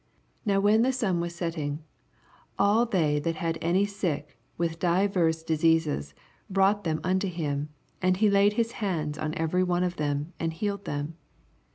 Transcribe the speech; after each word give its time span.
40 0.45 0.47
Now 0.55 0.59
when 0.59 0.81
the 0.81 0.91
sun 0.91 1.19
was 1.19 1.35
setting, 1.35 1.83
all 2.57 2.87
they 2.87 3.19
that 3.19 3.35
had 3.35 3.59
any 3.61 3.85
sick 3.85 4.35
with 4.57 4.79
divers 4.79 5.43
diseases 5.43 6.15
brought 6.49 6.83
them 6.85 6.99
unto 7.03 7.27
him; 7.27 7.69
and 8.01 8.17
he 8.17 8.27
laid 8.27 8.53
his 8.53 8.71
hands 8.71 9.19
on 9.19 9.35
every 9.35 9.61
one 9.61 9.83
of 9.83 9.97
them, 9.97 10.33
and 10.39 10.53
healed 10.53 10.85
them. 10.85 11.17